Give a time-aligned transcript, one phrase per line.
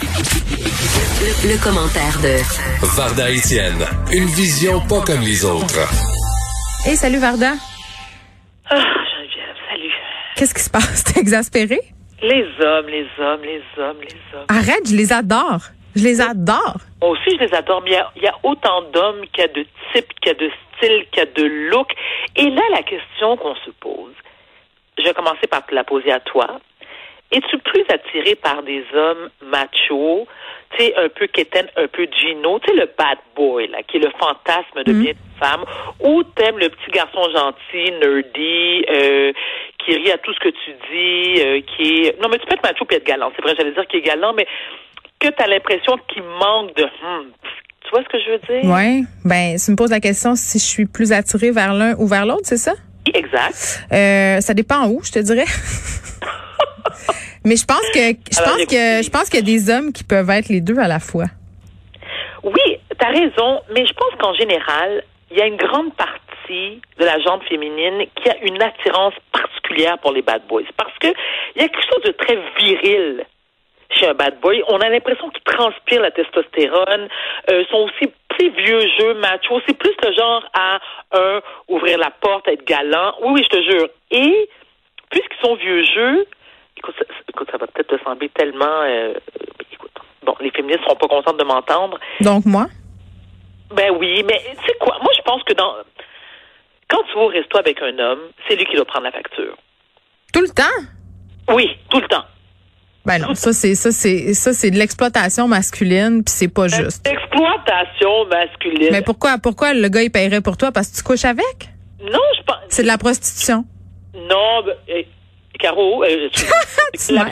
[0.00, 2.40] Le, le commentaire de
[2.96, 5.86] Varda Etienne, une vision pas comme les autres.
[6.86, 7.52] Hey, salut Varda.
[8.70, 9.92] Ah, Geneviève, salut.
[10.36, 11.04] Qu'est-ce qui se passe?
[11.12, 11.82] T'es exaspérée?
[12.22, 14.46] Les hommes, les hommes, les hommes, les hommes.
[14.48, 15.60] Arrête, je les adore.
[15.94, 16.78] Je les adore.
[17.02, 19.48] Moi aussi, je les adore, mais il y y, a autant d'hommes qu'il y a
[19.48, 21.94] de types, qu'il y a de styles, qu'il y a de looks.
[22.36, 24.14] Et là, la question qu'on se pose,
[24.98, 26.60] je vais commencer par te la poser à toi.
[27.32, 30.26] Es-tu plus attiré par des hommes machos,
[30.76, 33.98] tu sais, un peu quétaine, un peu Gino, tu sais, le bad boy, là, qui
[33.98, 35.64] est le fantasme de bien une femme,
[36.00, 39.32] ou t'aimes le petit garçon gentil, nerdy, euh,
[39.78, 42.20] qui rit à tout ce que tu dis, euh, qui est...
[42.20, 43.30] Non, mais tu peux être macho puis être galant.
[43.36, 44.46] C'est vrai, j'allais dire qu'il est galant, mais
[45.20, 46.84] que tu as l'impression qu'il manque de...
[46.84, 47.30] Hmm,
[47.82, 48.70] tu vois ce que je veux dire?
[48.70, 49.02] Ouais.
[49.24, 52.26] Ben, tu me poses la question si je suis plus attirée vers l'un ou vers
[52.26, 52.72] l'autre, c'est ça?
[53.12, 53.86] Exact.
[53.92, 55.46] Euh, ça dépend où, je te dirais.
[57.44, 59.92] Mais je pense que je Alors, pense que je pense qu'il y a des hommes
[59.92, 61.26] qui peuvent être les deux à la fois.
[62.42, 66.80] Oui, tu as raison, mais je pense qu'en général, il y a une grande partie
[66.98, 70.62] de la gente féminine qui a une attirance particulière pour les bad boys.
[70.76, 71.08] Parce que
[71.54, 73.24] il y a quelque chose de très viril
[73.90, 74.62] chez un bad boy.
[74.68, 77.08] On a l'impression qu'il transpire la testostérone,
[77.50, 79.60] euh, sont aussi plus vieux jeux macho.
[79.66, 80.78] C'est plus le genre à,
[81.12, 83.14] un, ouvrir la porte, être galant.
[83.22, 83.88] Oui, oui, je te jure.
[84.10, 84.48] Et,
[85.10, 86.26] puisqu'ils sont vieux jeux,
[86.80, 88.82] écoute, ça, écoute, ça va peut-être te sembler tellement...
[88.82, 89.14] euh,
[89.72, 89.92] écoute,
[90.24, 92.66] bon, les féministes seront pas contentes de m'entendre, Donc moi,
[93.74, 94.96] ben oui, mais tu sais quoi?
[95.00, 95.72] Moi, je pense que dans
[96.88, 99.56] quand tu vas au resto avec un homme, c'est lui qui doit prendre la facture.
[100.32, 101.54] tout le temps?
[101.54, 102.24] Oui, tout le temps.
[103.06, 107.06] Ben non, ça c'est ça c'est ça c'est de l'exploitation masculine puis c'est pas juste.
[107.06, 108.88] Exploitation masculine.
[108.92, 111.70] Mais pourquoi pourquoi le gars il paierait pour toi parce que tu couches avec?
[112.02, 112.56] Non, je pense.
[112.68, 113.64] C'est de la prostitution.
[114.14, 115.06] Non, ben, eh,
[115.60, 116.28] Caro, euh,
[116.92, 117.26] excuse-moi,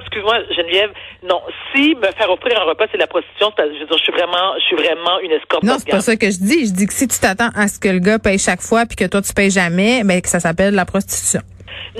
[0.00, 0.90] excuse-moi, Geneviève.
[1.22, 1.40] Non,
[1.72, 4.12] si me faire offrir un repas c'est de la prostitution, je veux dire, je suis
[4.12, 5.62] vraiment, je suis vraiment une escorte.
[5.62, 6.66] Non, c'est pas ça que je dis.
[6.66, 8.96] Je dis que si tu t'attends à ce que le gars paye chaque fois puis
[8.96, 11.40] que toi tu payes jamais, ben que ça s'appelle de la prostitution.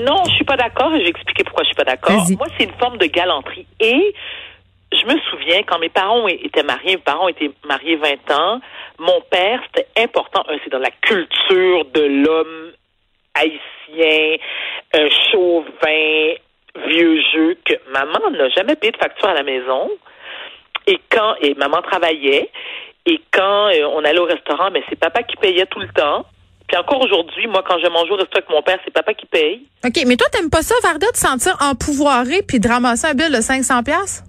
[0.00, 2.24] Non, je suis pas d'accord et je vais expliquer pourquoi je suis pas d'accord.
[2.30, 3.66] Moi, c'est une forme de galanterie.
[3.80, 4.14] Et
[4.92, 8.60] je me souviens, quand mes parents étaient mariés, mes parents étaient mariés 20 ans,
[8.98, 12.72] mon père, c'était important, un, c'est dans la culture de l'homme
[13.40, 14.36] haïtien,
[14.96, 16.34] euh, chauvin,
[16.88, 19.90] vieux jeu, que maman n'a jamais payé de facture à la maison.
[20.86, 22.50] Et quand, et maman travaillait,
[23.06, 26.24] et quand euh, on allait au restaurant, mais c'est papa qui payait tout le temps.
[26.66, 29.24] Puis encore aujourd'hui, moi, quand je mange au resto avec mon père, c'est papa qui
[29.26, 29.62] paye.
[29.86, 33.30] OK, mais toi t'aimes pas ça Varda de sentir empouvoiré puis de ramasser un bill
[33.34, 34.22] de 500 pièces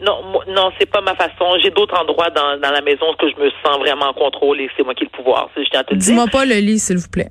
[0.00, 1.58] Non, moi- non, c'est pas ma façon.
[1.62, 4.70] J'ai d'autres endroits dans, dans la maison que je me sens vraiment en contrôle et
[4.76, 5.50] c'est moi qui ai le pouvoir.
[5.92, 7.28] Dis-moi pas le lit s'il vous plaît.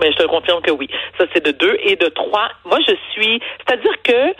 [0.00, 0.88] Mais je te confirme que oui.
[1.18, 1.76] Ça, c'est de deux.
[1.82, 3.40] Et de trois, moi, je suis...
[3.58, 4.34] C'est-à-dire que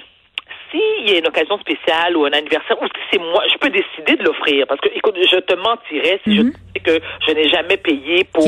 [0.71, 3.71] s'il y a une occasion spéciale ou un anniversaire, ou si c'est moi, je peux
[3.71, 4.67] décider de l'offrir.
[4.67, 8.25] Parce que, écoute, je te mentirais si je te disais que je n'ai jamais payé
[8.25, 8.47] pour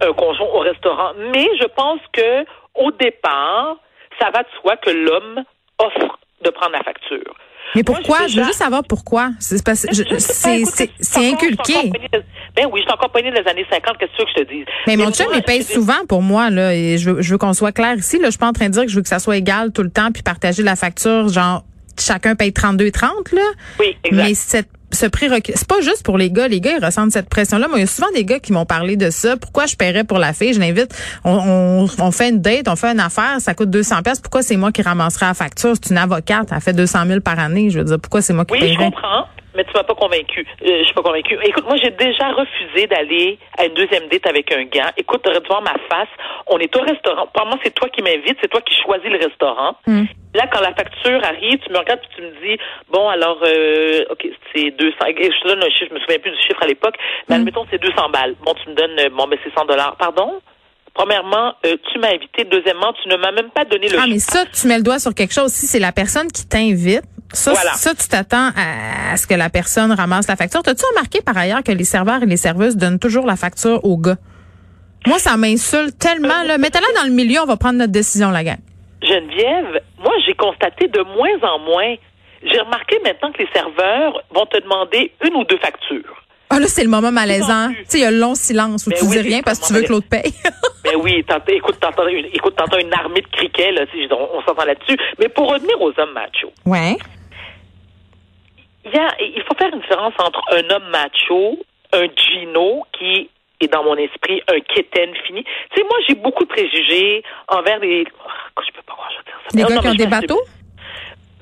[0.00, 1.12] un conjoint au restaurant.
[1.32, 3.76] Mais je pense que au départ,
[4.20, 5.44] ça va de soi que l'homme
[5.78, 7.34] offre de prendre la facture.
[7.74, 8.26] Mais pourquoi?
[8.26, 9.30] Je veux juste savoir pourquoi.
[9.40, 9.58] C'est
[11.00, 11.92] c'est inculqué.
[12.56, 14.44] Ben oui, je suis encore poignée des années 50, qu'est-ce que tu veux que je
[14.44, 14.66] te dise?
[14.86, 17.52] Mais mon chum, il paye souvent pour moi, là, et je veux, je veux qu'on
[17.52, 18.26] soit clair ici, là.
[18.26, 19.82] Je suis pas en train de dire que je veux que ça soit égal tout
[19.82, 21.64] le temps puis partager la facture, genre,
[22.00, 23.42] chacun paye 32,30, là.
[23.80, 24.22] Oui, exact.
[24.24, 26.48] Mais cette, ce prérequis, c'est pas juste pour les gars.
[26.48, 27.68] Les gars, ils ressentent cette pression-là.
[27.68, 29.36] Moi, il y a souvent des gars qui m'ont parlé de ça.
[29.36, 30.54] Pourquoi je paierais pour la fille?
[30.54, 30.94] Je l'invite.
[31.24, 34.20] On, on, on fait une date, on fait une affaire, ça coûte 200 pièces.
[34.20, 35.72] Pourquoi c'est moi qui ramasserai la facture?
[35.82, 37.70] C'est une avocate, elle fait 200 000 par année.
[37.70, 40.46] Je veux dire, pourquoi c'est moi qui Oui, je comprends, mais tu m'as pas convaincu.
[40.62, 41.38] Euh, je suis pas convaincue.
[41.44, 44.92] Écoute, moi, j'ai déjà refusé d'aller à une deuxième date avec un gars.
[44.96, 46.08] Écoute, tu voir ma face.
[46.46, 47.26] On est au restaurant.
[47.32, 49.76] Probablement, c'est toi qui m'invites, c'est toi qui choisis le restaurant.
[49.86, 50.04] Hmm.
[50.34, 52.60] Là, quand la facture arrive, tu me regardes puis tu me dis,
[52.90, 54.96] bon, alors, euh, OK, c'est 200.
[55.06, 56.96] Et je te donne un chiffre, je me souviens plus du chiffre à l'époque,
[57.28, 58.34] mais admettons, c'est 200 balles.
[58.44, 59.96] Bon, tu me donnes, euh, bon, mais c'est 100 dollars.
[59.96, 60.40] Pardon?
[60.92, 62.44] Premièrement, euh, tu m'as invité.
[62.44, 65.00] Deuxièmement, tu ne m'as même pas donné le Ah, mais ça, tu mets le doigt
[65.00, 65.52] sur quelque chose.
[65.52, 67.02] Si c'est la personne qui t'invite,
[67.32, 67.72] ça, Voilà.
[67.74, 70.62] ça, tu t'attends à, à ce que la personne ramasse la facture.
[70.62, 73.96] T'as-tu remarqué par ailleurs que les serveurs et les serveuses donnent toujours la facture au
[73.96, 74.16] gars?
[75.06, 76.56] Moi, ça m'insulte tellement, là.
[76.58, 78.58] Mettez-la dans le milieu, on va prendre notre décision, la gang.
[79.02, 81.94] Geneviève, moi, j'ai constaté de moins en moins.
[82.42, 86.22] J'ai remarqué maintenant que les serveurs vont te demander une ou deux factures.
[86.50, 87.70] Ah, là, c'est le moment malaisant.
[87.70, 89.58] Tu sais, il y a le long silence où Ben tu oui, dis rien parce
[89.58, 90.32] que tu veux que l'autre paye.
[90.84, 94.66] Ben oui, écoute, t'entends une, écoute, t'entends une armée de criquets, là, on, on s'entend
[94.66, 94.98] là-dessus.
[95.18, 96.98] Mais pour revenir aux hommes machos, ouais.
[98.84, 101.58] Il, y a, il faut faire une différence entre un homme macho,
[101.92, 105.44] un Gino qui est dans mon esprit un quétaine fini.
[105.44, 108.04] Tu sais, moi, j'ai beaucoup de préjugés envers les.
[108.26, 109.56] Oh, je peux pas voir, je veux dire ça.
[109.56, 110.42] Les Non, gars non, qui ont des bateaux?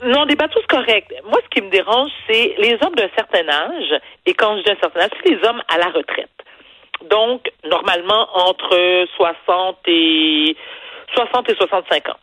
[0.05, 1.15] Non, des bateaux, c'est correct.
[1.25, 4.71] Moi, ce qui me dérange, c'est les hommes d'un certain âge, et quand je dis
[4.71, 6.29] un certain âge, c'est les hommes à la retraite.
[7.09, 10.57] Donc, normalement, entre 60 et
[11.15, 12.17] 60 et 65 ans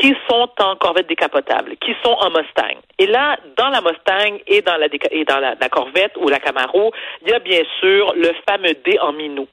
[0.00, 2.80] qui sont en corvette décapotable, qui sont en Mustang.
[2.98, 6.92] Et là, dans la Mustang et dans la, et dans la, corvette ou la Camaro,
[7.22, 9.46] il y a bien sûr le fameux D en minou.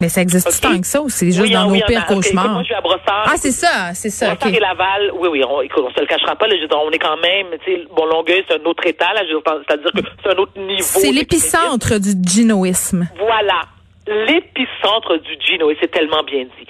[0.00, 2.50] Mais ça existe tant que ça ou c'est juste dans nos pires cauchemars?
[2.50, 3.26] moi, je suis à Brossard.
[3.26, 4.34] Ah, c'est ça, c'est ça.
[4.34, 6.46] Brossard et Laval, oui, oui, on, écoute, on se le cachera pas.
[6.46, 9.22] Là, je on est quand même, tu sais, bon, Longueuil, c'est un autre état, là,
[9.24, 10.82] c'est-à-dire que c'est un autre niveau.
[10.82, 13.08] C'est l'épicentre du ginoïsme.
[13.18, 13.62] Voilà,
[14.06, 16.66] l'épicentre du gino, et c'est tellement bien dit.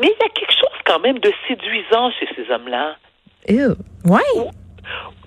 [0.00, 2.96] Mais il y a quelque chose quand même de séduisant chez ces hommes-là.
[4.04, 4.20] Ouais.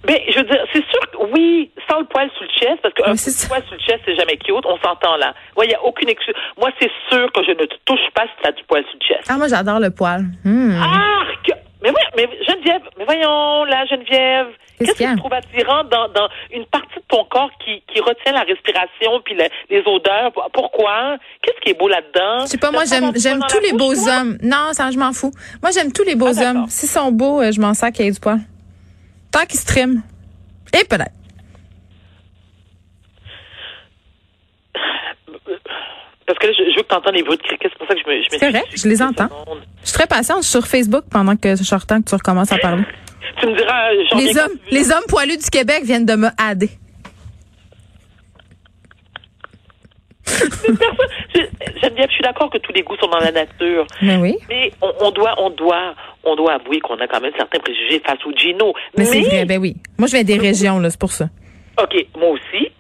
[0.07, 2.94] Mais je veux dire, c'est sûr que oui, sans le poil sous le chest, parce
[2.95, 3.03] qu'un
[3.47, 5.35] poil sous le chest, c'est jamais cute, on s'entend là.
[5.56, 6.33] Moi, il n'y a aucune excuse.
[6.57, 8.97] Moi, c'est sûr que je ne te touche pas si tu as du poil sous
[9.00, 9.29] le chest.
[9.29, 10.25] Ah, moi, j'adore le poil.
[10.44, 10.81] Hmm.
[10.81, 11.51] Arc!
[11.81, 14.48] Mais oui, mais Geneviève, mais voyons, là, Geneviève,
[14.78, 18.33] qu'est-ce que tu trouves attirant dans, dans une partie de ton corps qui, qui retient
[18.33, 20.31] la respiration puis les odeurs?
[20.54, 21.18] Pourquoi?
[21.42, 22.42] Qu'est-ce qui est beau là-dedans?
[22.42, 24.38] Je sais pas, moi, j'aime, j'aime tous les beaux hommes.
[24.44, 25.31] Non, ça, je m'en fous.
[25.62, 26.66] Moi, j'aime tous les beaux ah, hommes.
[26.69, 28.39] S'ils sont beaux, euh, je m'en sers qu'il y ait du poil.
[29.31, 30.01] Tant qu'ils se triment.
[30.80, 31.12] Et peut-être.
[36.31, 37.94] Parce que là, je, veux que tu entendes les bruits de cricket, c'est pour ça
[37.94, 39.28] que je me, je C'est vrai, je les entends.
[39.81, 42.83] Je suis très patiente sur Facebook pendant que je que tu recommences à parler.
[43.42, 46.69] tu me diras, les hommes, les hommes poilus du Québec viennent de me hader.
[51.83, 53.86] Geneviève, je suis d'accord que tous les goûts sont dans la nature.
[54.01, 54.38] Mais oui.
[54.48, 58.25] Mais on, doit, on doit, on doit avouer qu'on a quand même certains préjugés face
[58.25, 58.74] au Gino.
[58.98, 59.75] Mais, c'est vrai, ben oui.
[59.98, 61.25] Moi, je viens des régions, là, c'est pour ça.
[61.77, 62.72] OK, moi aussi.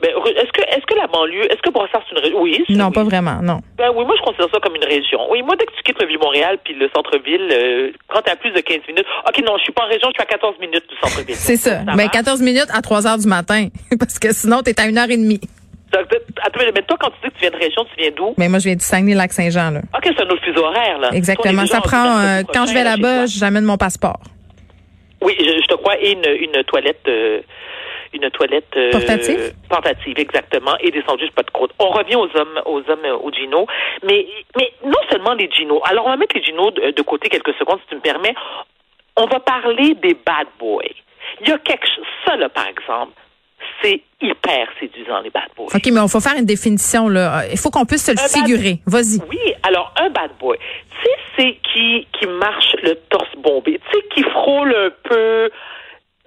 [0.00, 2.40] Ben, est-ce que, est-ce que la banlieue, est-ce que Brossard c'est une région?
[2.40, 2.64] Oui.
[2.68, 3.58] Non, pas vraiment, non.
[3.76, 5.18] Ben oui, moi je considère ça comme une région.
[5.30, 8.36] Oui, moi dès que tu quittes le Vieux-Montréal puis le centre-ville, euh, quand tu as
[8.36, 10.54] plus de 15 minutes, ok non, je suis pas en région, je suis à 14
[10.60, 11.34] minutes du centre-ville.
[11.34, 11.80] c'est ça.
[11.96, 13.66] Mais ben, 14 minutes à 3 heures du matin,
[13.98, 15.40] parce que sinon tu es à une heure et demie.
[15.92, 18.34] Attends, mais toi, quand tu dis que tu viens de région, tu viens d'où?
[18.36, 19.80] Mais moi, je viens du Saguenay-Lac-Saint-Jean, là.
[19.96, 21.10] OK, c'est un autre fuseau horaire, là.
[21.12, 21.64] Exactement.
[21.66, 24.20] Ça prend, euh, quand je vais là-bas, j'amène mon passeport.
[25.22, 27.40] Oui, je, te crois, et une, une toilette, euh,
[28.12, 29.52] une toilette euh, portative?
[29.68, 31.72] portative exactement et des sandwichs pas de croûte.
[31.78, 33.66] On revient aux hommes aux hommes euh, aux Gino,
[34.04, 34.26] mais
[34.56, 35.80] mais non seulement les Gino.
[35.84, 38.34] Alors on va mettre les Gino de, côté quelques secondes si tu me permets.
[39.16, 40.82] On va parler des bad boys.
[41.40, 43.12] Il y a quelque chose ça là par exemple.
[43.82, 45.66] C'est hyper séduisant, les bad boys.
[45.74, 47.42] OK, mais il faut faire une définition, là.
[47.50, 48.78] Il faut qu'on puisse se le figurer.
[48.86, 49.20] Vas-y.
[49.28, 53.98] Oui, alors, un bad boy, tu sais, c'est qui, qui marche le torse bombé, tu
[53.98, 55.50] sais, qui frôle un peu,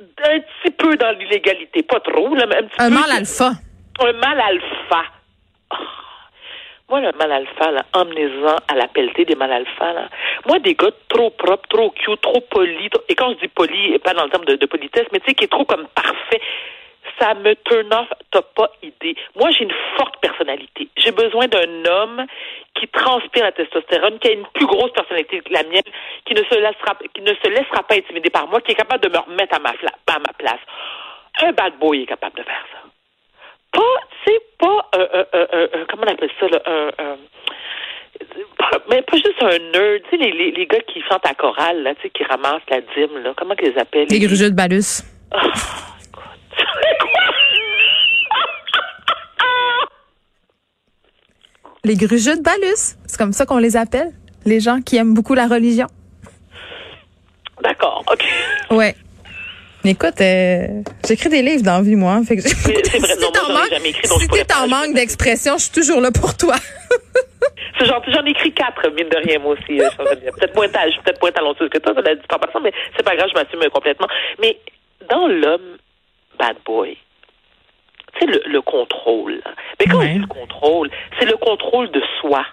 [0.02, 3.52] un petit peu dans l'illégalité, pas trop, là, un petit un mal alpha.
[4.00, 5.04] Un mal alpha.
[5.70, 5.78] Ah.
[6.90, 10.10] Moi, le mal alpha, là, emmenez-en à la pelletée des mal alpha, là.
[10.46, 14.14] Moi, des gars trop propres, trop cute, trop polis, et quand je dis poli, pas
[14.14, 16.42] dans le terme de, de politesse, mais tu sais, qui est trop comme parfait,
[17.22, 19.16] ça me turn off, t'as pas idée.
[19.36, 20.90] Moi, j'ai une forte personnalité.
[20.98, 22.26] J'ai besoin d'un homme
[22.76, 25.84] qui transpire la testostérone, qui a une plus grosse personnalité que la mienne,
[26.26, 29.04] qui ne se laissera, qui ne se laissera pas intimider par moi, qui est capable
[29.04, 30.60] de me remettre à ma, à ma place.
[31.42, 32.90] Un bad boy est capable de faire ça.
[33.72, 33.96] Pas,
[34.26, 37.18] c'est pas, euh, euh, euh, comment on appelle ça, là, un,
[38.90, 41.84] mais pas juste un nerd, tu sais, les, les, les, gars qui chantent à chorale,
[41.84, 44.08] là, tu sais, qui ramassent la dîme, là, comment qu'ils les appellent?
[44.10, 44.28] Les, les...
[44.28, 45.04] de balus.
[45.34, 45.38] Oh,
[51.84, 54.12] Les grugeux de Balus, c'est comme ça qu'on les appelle,
[54.46, 55.88] les gens qui aiment beaucoup la religion.
[57.64, 58.24] D'accord, OK.
[58.70, 58.96] Ouais.
[59.84, 62.22] Écoute, euh, j'écris des livres dans la vie, moi.
[62.28, 66.54] Fait que c'est vrai, si t'es en manque, d'expression, je suis toujours là pour toi.
[67.80, 69.82] c'est gentil, j'en ai écrit quatre, mine de rien, moi aussi.
[69.82, 69.90] Euh,
[70.38, 73.16] peut-être moins, peut moins talentueuse que toi, ça l'a dit en passant, mais c'est pas
[73.16, 74.08] grave, je m'assume complètement.
[74.40, 74.56] Mais
[75.10, 75.78] dans l'homme
[76.38, 76.96] bad boy,
[78.20, 79.42] tu sais, le, contrôle.
[79.80, 80.90] Mais quand on dit le contrôle,
[81.20, 82.46] c'est le contrôle de soi.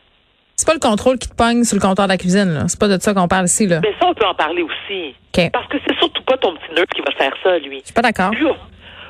[0.56, 2.64] C'est pas le contrôle qui te pogne sur le comptoir de la cuisine, là.
[2.66, 3.80] C'est pas de ça qu'on parle ici, là.
[3.82, 5.14] Mais ça, on peut en parler aussi.
[5.52, 7.78] Parce que c'est surtout pas ton petit nœud qui va faire ça, lui.
[7.80, 8.32] Je suis pas d'accord.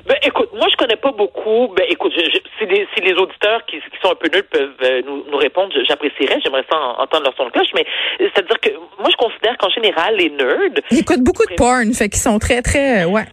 [0.06, 1.68] Ben, écoute, moi, je connais pas beaucoup.
[1.76, 2.12] Ben, écoute,
[2.58, 6.40] si, les, auditeurs qui, sont un peu nuls peuvent euh, nous, répondre, j'apprécierais.
[6.42, 7.68] J'aimerais ça entendre leur son de cloche.
[7.74, 7.84] Mais
[8.18, 10.82] c'est-à-dire que moi, je considère qu'en général, les nerds.
[10.90, 13.24] Ils écoutent beaucoup de porn, fait qu'ils sont très, très, euh, ouais.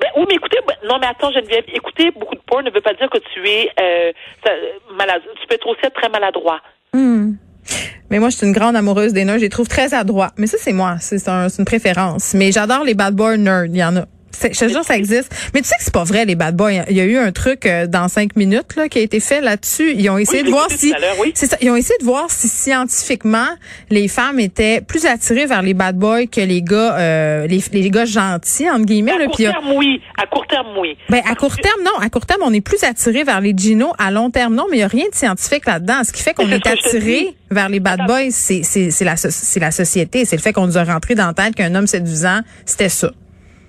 [0.00, 2.80] Ben, oui, mais écoutez, ben, non, mais attends, Geneviève, écouter beaucoup de porn ne veut
[2.80, 4.12] pas dire que tu es euh,
[4.96, 5.22] malade.
[5.40, 6.60] Tu peux être aussi très maladroit.
[6.92, 7.32] Hmm.
[8.10, 9.36] Mais moi, je suis une grande amoureuse des nerds.
[9.38, 10.32] Je les trouve très adroits.
[10.36, 10.96] Mais ça, c'est moi.
[11.00, 12.34] C'est un, une préférence.
[12.34, 13.66] Mais j'adore les bad boy nerds.
[13.66, 14.04] Il y en a.
[14.52, 15.32] Je te jure, ça existe.
[15.54, 16.72] Mais tu sais que c'est pas vrai, les bad boys.
[16.88, 19.40] Il y a eu un truc euh, dans cinq minutes là, qui a été fait
[19.40, 19.92] là-dessus.
[19.96, 20.92] Ils ont essayé Oui, de voir si.
[21.20, 21.32] oui.
[21.34, 21.56] C'est ça.
[21.60, 23.46] Ils ont essayé de voir si scientifiquement
[23.90, 27.90] les femmes étaient plus attirées vers les bad boys que les gars, euh, les, les
[27.90, 29.12] gars gentils entre guillemets.
[29.12, 29.26] À là.
[29.26, 30.00] court Puis, euh, terme, oui.
[30.20, 30.96] À court terme, oui.
[31.08, 31.98] ben, à court terme, non.
[32.00, 33.92] À court terme, on est plus attiré vers les Gino.
[33.98, 34.66] À long terme, non.
[34.70, 36.02] Mais il n'y a rien de scientifique là-dedans.
[36.04, 38.62] Ce qui fait qu'on est te attiré vers les bad boys, c'est
[39.02, 40.24] la so- la société.
[40.24, 43.10] C'est le fait qu'on nous a rentré dans la tête qu'un homme séduisant, c'était ça.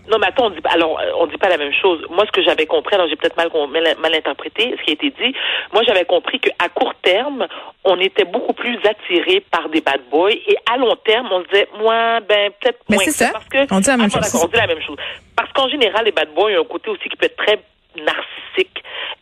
[0.09, 2.05] Non, mais attends, on dit alors, euh, on dit pas la même chose.
[2.09, 4.93] Moi, ce que j'avais compris, alors j'ai peut-être mal, mal, mal interprété ce qui a
[4.93, 5.33] été dit.
[5.71, 7.47] Moi, j'avais compris qu'à court terme,
[7.85, 11.47] on était beaucoup plus attiré par des bad boys et à long terme, on se
[11.47, 13.05] disait, moi, ben, peut-être Mais moins.
[13.05, 13.29] c'est ça.
[13.31, 14.43] Parce que, On dit la même Ah, bon, chose.
[14.43, 14.97] on dit la même chose.
[15.37, 17.59] Parce qu'en général, les bad boys ont un côté aussi qui peut être très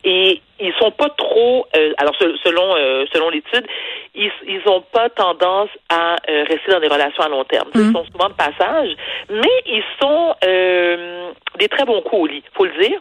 [0.04, 3.66] et ils sont pas trop euh, alors se- selon euh, selon l'étude
[4.14, 7.80] ils ils ont pas tendance à euh, rester dans des relations à long terme Mm.
[7.88, 8.90] ils sont souvent de passage
[9.30, 12.98] mais ils sont euh, des très bons coups au lit faut le dire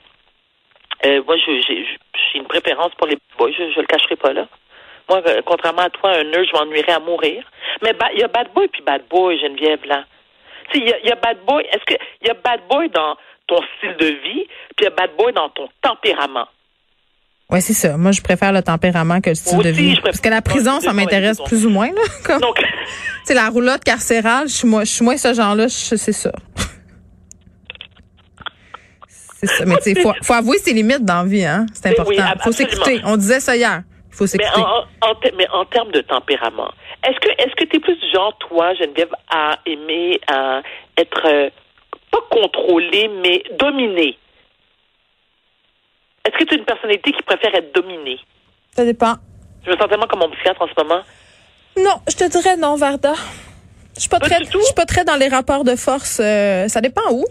[1.05, 4.33] euh, moi je j'ai j'ai une préférence pour les boys je, je le cacherai pas
[4.33, 4.47] là
[5.09, 7.43] moi euh, contrairement à toi un nœud je m'ennuierais à mourir
[7.81, 10.05] mais ba- il y a bad boy puis bad boy Geneviève là
[10.71, 11.63] tu il y a, il y a bad boy.
[11.65, 13.17] Est-ce que il y a bad boy dans
[13.47, 14.45] ton style de vie,
[14.77, 16.47] puis il y a bad boy dans ton tempérament?
[17.51, 17.97] Ouais, c'est ça.
[17.97, 19.99] Moi, je préfère le tempérament que le style de vie.
[20.03, 22.01] Parce que la prison, ça m'intéresse plus ou moins, là.
[22.25, 22.61] Comme, Donc,
[23.25, 24.47] c'est la roulotte carcérale.
[24.47, 25.67] Je suis moi, je suis moins ce genre-là.
[25.69, 26.31] C'est ça.
[29.07, 29.65] C'est ça.
[29.65, 31.65] Mais tu sais, faut, faut avouer ses limites dans la vie, hein.
[31.73, 32.43] C'est Oui, important.
[32.43, 33.01] faut s'écouter.
[33.05, 33.81] On disait ça hier.
[34.11, 34.61] Il faut mais s'écouter.
[34.61, 36.71] en, en, mais en termes de tempérament,
[37.07, 40.61] est-ce que est-ce que tu es plus du genre, toi, Geneviève, à aimer à
[40.97, 41.49] être euh,
[42.11, 44.17] pas contrôlé, mais dominé?
[46.25, 48.19] Est-ce que tu es une personnalité qui préfère être dominée?
[48.75, 49.15] Ça dépend.
[49.65, 51.01] Je me sens tellement comme mon psychiatre en ce moment.
[51.77, 53.13] Non, je te dirais non, Varda.
[53.95, 54.59] Je suis pas Pas très, du tout?
[54.59, 56.19] je suis pas très dans les rapports de force.
[56.23, 57.25] euh, ça dépend où.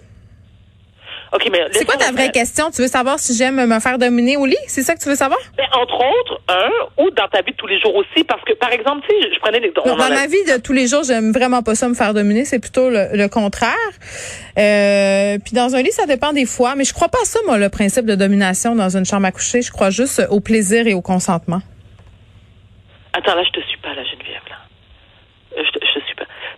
[1.32, 2.70] OK, mais C'est quoi ta vraie question?
[2.72, 4.56] Tu veux savoir si j'aime me faire dominer au lit?
[4.66, 5.38] C'est ça que tu veux savoir?
[5.56, 6.70] Ben, entre autres, un,
[7.04, 9.30] ou dans ta vie de tous les jours aussi, parce que, par exemple, tu sais,
[9.32, 11.88] je prenais en dans a- ma vie de tous les jours, j'aime vraiment pas ça
[11.88, 12.44] me faire dominer.
[12.44, 13.74] C'est plutôt le, le contraire.
[14.58, 16.74] Euh, puis dans un lit, ça dépend des fois.
[16.74, 19.32] Mais je crois pas à ça, moi, le principe de domination dans une chambre à
[19.32, 19.62] coucher.
[19.62, 21.60] Je crois juste au plaisir et au consentement.
[23.12, 24.56] Attends, là, je te suis pas, là, Geneviève, là.
[25.58, 26.09] Euh, Je te, je te suis.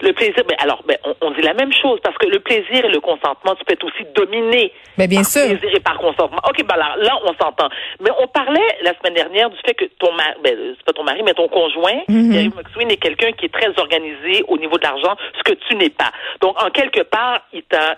[0.03, 2.85] Le plaisir, ben, alors, ben, on, on dit la même chose, parce que le plaisir
[2.85, 4.73] et le consentement, tu peux être aussi dominé.
[4.99, 5.47] Ben, bien par sûr.
[5.47, 6.41] plaisir et par consentement.
[6.49, 7.69] OK, ben, là, là, on s'entend.
[8.01, 11.05] Mais on parlait la semaine dernière du fait que ton mari, ben, c'est pas ton
[11.05, 12.01] mari, mais ton conjoint.
[12.09, 15.77] Pierre-Yves McSween, est quelqu'un qui est très organisé au niveau de l'argent, ce que tu
[15.77, 16.11] n'es pas.
[16.41, 17.97] Donc, en quelque part, il t'a,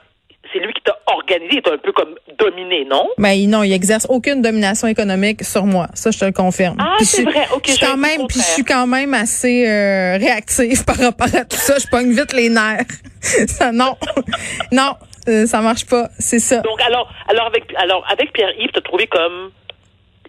[0.55, 3.09] c'est lui qui t'a organisé, t'a un peu comme dominé, non?
[3.19, 5.89] Mais non, il exerce aucune domination économique sur moi.
[5.95, 6.77] Ça, je te le confirme.
[6.79, 7.47] Ah, c'est vrai.
[7.55, 8.55] OK, je suis quand même, puis je contraire.
[8.55, 11.79] suis quand même assez euh, réactive par rapport à tout ça.
[11.79, 12.85] Je pogne vite les nerfs.
[13.21, 13.97] ça, non,
[14.73, 14.95] non,
[15.29, 16.09] euh, ça marche pas.
[16.19, 16.61] C'est ça.
[16.61, 19.51] Donc, alors, alors avec, alors, avec Pierre-Yves, t'as trouvé comme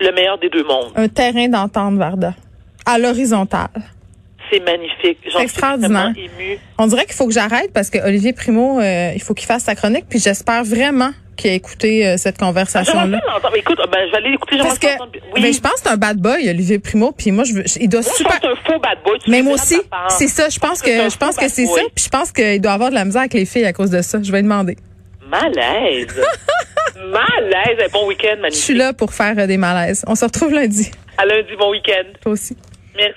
[0.01, 0.91] le meilleur des deux mondes.
[0.96, 2.34] Un terrain d'entente, Varda,
[2.86, 3.70] à l'horizontale.
[4.52, 5.18] C'est magnifique.
[5.32, 6.12] J'en Extraordinaire.
[6.16, 6.58] émue.
[6.78, 9.64] On dirait qu'il faut que j'arrête parce que Olivier Primo, euh, il faut qu'il fasse
[9.64, 10.06] sa chronique.
[10.10, 13.20] Puis j'espère vraiment qu'il a écouté euh, cette conversation-là.
[13.28, 13.56] l'entendre.
[13.58, 14.58] Écoute, ben, je vais aller l'écouter.
[14.60, 14.88] Parce que.
[15.34, 15.42] Oui.
[15.42, 17.12] ben, je pense que c'est un bad boy, Olivier Primo.
[17.12, 18.38] Puis moi, je veux, il doit Moi, je super.
[18.42, 19.18] c'est un faux bad boy.
[19.24, 20.48] Tu Mais moi aussi, c'est ça.
[20.50, 21.82] Je pense que je pense que c'est ça.
[21.96, 24.02] Puis je pense qu'il doit avoir de la misère avec les filles à cause de
[24.02, 24.20] ça.
[24.22, 24.78] Je vais demander.
[25.28, 26.08] Malaise.
[26.98, 27.90] Malaise.
[27.92, 28.64] Bon week-end, Je magnifique.
[28.64, 30.04] suis là pour faire euh, des malaises.
[30.08, 30.92] On se retrouve lundi.
[31.18, 32.08] À lundi, bon week-end.
[32.22, 32.56] Toi aussi.
[32.96, 33.16] Merci.